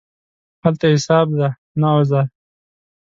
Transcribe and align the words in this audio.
هلته 0.63 0.85
حساب 0.93 1.27
دی، 1.37 1.47
نه 1.79 1.87
عذر. 1.95 2.25